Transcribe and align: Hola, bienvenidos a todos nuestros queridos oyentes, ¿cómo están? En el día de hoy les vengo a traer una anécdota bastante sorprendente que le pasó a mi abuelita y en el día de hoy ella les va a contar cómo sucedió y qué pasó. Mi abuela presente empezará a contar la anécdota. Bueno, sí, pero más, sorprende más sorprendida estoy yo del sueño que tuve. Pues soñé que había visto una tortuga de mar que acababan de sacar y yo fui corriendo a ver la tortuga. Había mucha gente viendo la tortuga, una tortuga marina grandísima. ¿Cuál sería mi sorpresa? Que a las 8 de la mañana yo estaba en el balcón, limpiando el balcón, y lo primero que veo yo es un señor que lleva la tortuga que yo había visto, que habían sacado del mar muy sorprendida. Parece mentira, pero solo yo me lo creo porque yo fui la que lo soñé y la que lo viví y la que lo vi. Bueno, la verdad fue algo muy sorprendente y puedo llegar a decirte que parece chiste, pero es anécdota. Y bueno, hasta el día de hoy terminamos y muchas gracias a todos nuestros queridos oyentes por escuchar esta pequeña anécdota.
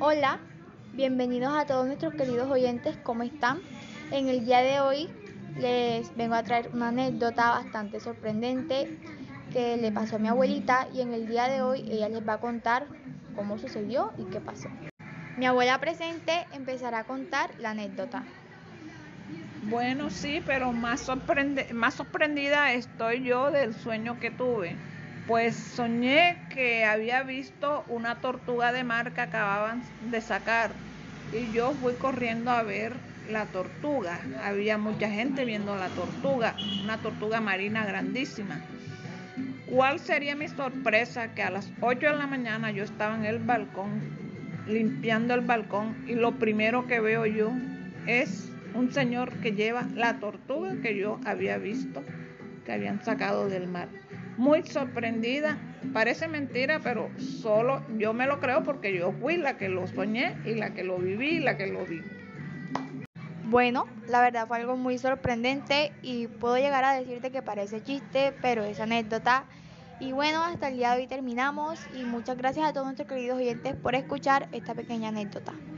Hola, 0.00 0.38
bienvenidos 0.92 1.52
a 1.56 1.66
todos 1.66 1.84
nuestros 1.84 2.14
queridos 2.14 2.48
oyentes, 2.48 2.96
¿cómo 3.02 3.24
están? 3.24 3.58
En 4.12 4.28
el 4.28 4.44
día 4.44 4.60
de 4.60 4.78
hoy 4.78 5.08
les 5.58 6.16
vengo 6.16 6.36
a 6.36 6.44
traer 6.44 6.70
una 6.72 6.88
anécdota 6.88 7.50
bastante 7.50 7.98
sorprendente 7.98 8.96
que 9.52 9.76
le 9.76 9.90
pasó 9.90 10.14
a 10.14 10.18
mi 10.20 10.28
abuelita 10.28 10.86
y 10.94 11.00
en 11.00 11.12
el 11.12 11.26
día 11.26 11.48
de 11.48 11.62
hoy 11.62 11.84
ella 11.90 12.08
les 12.08 12.26
va 12.26 12.34
a 12.34 12.38
contar 12.38 12.86
cómo 13.34 13.58
sucedió 13.58 14.12
y 14.18 14.22
qué 14.26 14.40
pasó. 14.40 14.68
Mi 15.36 15.46
abuela 15.46 15.80
presente 15.80 16.46
empezará 16.52 17.00
a 17.00 17.04
contar 17.04 17.50
la 17.58 17.70
anécdota. 17.70 18.22
Bueno, 19.64 20.10
sí, 20.10 20.40
pero 20.46 20.70
más, 20.70 21.00
sorprende 21.00 21.74
más 21.74 21.94
sorprendida 21.94 22.72
estoy 22.72 23.24
yo 23.24 23.50
del 23.50 23.74
sueño 23.74 24.20
que 24.20 24.30
tuve. 24.30 24.76
Pues 25.28 25.54
soñé 25.56 26.38
que 26.48 26.86
había 26.86 27.22
visto 27.22 27.84
una 27.88 28.18
tortuga 28.22 28.72
de 28.72 28.82
mar 28.82 29.12
que 29.12 29.20
acababan 29.20 29.82
de 30.10 30.22
sacar 30.22 30.72
y 31.34 31.52
yo 31.52 31.74
fui 31.74 31.92
corriendo 31.96 32.50
a 32.50 32.62
ver 32.62 32.94
la 33.30 33.44
tortuga. 33.44 34.22
Había 34.42 34.78
mucha 34.78 35.10
gente 35.10 35.44
viendo 35.44 35.76
la 35.76 35.90
tortuga, 35.90 36.56
una 36.82 37.02
tortuga 37.02 37.42
marina 37.42 37.84
grandísima. 37.84 38.58
¿Cuál 39.66 40.00
sería 40.00 40.34
mi 40.34 40.48
sorpresa? 40.48 41.34
Que 41.34 41.42
a 41.42 41.50
las 41.50 41.70
8 41.82 42.06
de 42.06 42.16
la 42.16 42.26
mañana 42.26 42.70
yo 42.70 42.82
estaba 42.82 43.14
en 43.14 43.26
el 43.26 43.38
balcón, 43.38 44.00
limpiando 44.66 45.34
el 45.34 45.42
balcón, 45.42 45.94
y 46.06 46.14
lo 46.14 46.38
primero 46.38 46.86
que 46.86 47.00
veo 47.00 47.26
yo 47.26 47.52
es 48.06 48.50
un 48.72 48.90
señor 48.92 49.30
que 49.40 49.52
lleva 49.52 49.86
la 49.94 50.20
tortuga 50.20 50.72
que 50.82 50.96
yo 50.96 51.20
había 51.26 51.58
visto, 51.58 52.02
que 52.64 52.72
habían 52.72 53.04
sacado 53.04 53.46
del 53.50 53.68
mar 53.68 53.88
muy 54.38 54.62
sorprendida. 54.62 55.58
Parece 55.92 56.28
mentira, 56.28 56.80
pero 56.82 57.10
solo 57.18 57.82
yo 57.98 58.14
me 58.14 58.26
lo 58.26 58.40
creo 58.40 58.62
porque 58.64 58.96
yo 58.96 59.12
fui 59.12 59.36
la 59.36 59.58
que 59.58 59.68
lo 59.68 59.86
soñé 59.86 60.36
y 60.46 60.54
la 60.54 60.72
que 60.72 60.84
lo 60.84 60.98
viví 60.98 61.36
y 61.36 61.40
la 61.40 61.56
que 61.56 61.66
lo 61.66 61.84
vi. 61.84 62.00
Bueno, 63.44 63.86
la 64.08 64.20
verdad 64.20 64.46
fue 64.46 64.58
algo 64.58 64.76
muy 64.76 64.98
sorprendente 64.98 65.92
y 66.02 66.26
puedo 66.26 66.56
llegar 66.56 66.84
a 66.84 66.92
decirte 66.92 67.30
que 67.30 67.42
parece 67.42 67.82
chiste, 67.82 68.32
pero 68.40 68.62
es 68.62 68.78
anécdota. 68.78 69.44
Y 70.00 70.12
bueno, 70.12 70.44
hasta 70.44 70.68
el 70.68 70.76
día 70.76 70.92
de 70.92 71.00
hoy 71.00 71.06
terminamos 71.08 71.80
y 71.94 72.04
muchas 72.04 72.36
gracias 72.36 72.68
a 72.68 72.72
todos 72.72 72.86
nuestros 72.86 73.08
queridos 73.08 73.38
oyentes 73.38 73.74
por 73.74 73.94
escuchar 73.94 74.48
esta 74.52 74.74
pequeña 74.74 75.08
anécdota. 75.08 75.54